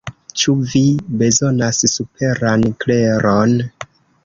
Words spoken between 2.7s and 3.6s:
kleron?